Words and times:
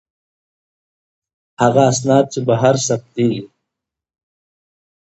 هغه 1.61 1.81
اسناد 1.91 2.25
چې 2.33 2.39
بهر 2.47 2.75
ثبتیږي. 2.87 3.43